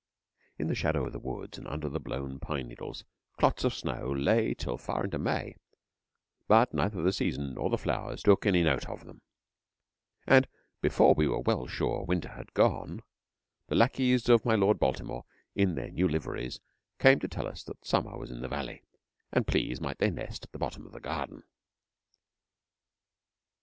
In 0.57 0.65
the 0.65 0.73
shadow 0.73 1.05
of 1.05 1.13
the 1.13 1.19
woods 1.19 1.59
and 1.59 1.67
under 1.67 1.87
the 1.87 1.99
blown 1.99 2.39
pine 2.39 2.69
needles, 2.69 3.05
clots 3.37 3.63
of 3.63 3.71
snow 3.71 4.11
lay 4.11 4.55
till 4.55 4.75
far 4.79 5.03
into 5.03 5.19
May, 5.19 5.57
but 6.47 6.73
neither 6.73 7.03
the 7.03 7.13
season 7.13 7.53
nor 7.53 7.69
the 7.69 7.77
flowers 7.77 8.23
took 8.23 8.47
any 8.47 8.63
note 8.63 8.89
of 8.89 9.05
them, 9.05 9.21
and, 10.25 10.47
before 10.81 11.13
we 11.13 11.27
were 11.27 11.41
well 11.41 11.67
sure 11.67 12.03
Winter 12.03 12.29
had 12.29 12.55
gone, 12.55 13.03
the 13.67 13.75
lackeys 13.75 14.27
of 14.27 14.43
my 14.43 14.55
Lord 14.55 14.79
Baltimore 14.79 15.23
in 15.53 15.75
their 15.75 15.91
new 15.91 16.07
liveries 16.07 16.59
came 16.97 17.19
to 17.19 17.27
tell 17.27 17.45
us 17.45 17.61
that 17.65 17.85
Summer 17.85 18.17
was 18.17 18.31
in 18.31 18.41
the 18.41 18.47
valley, 18.47 18.81
and 19.31 19.45
please 19.45 19.79
might 19.79 19.99
they 19.99 20.09
nest 20.09 20.45
at 20.45 20.51
the 20.51 20.57
bottom 20.57 20.83
of 20.83 20.93
the 20.93 20.99
garden? 20.99 21.43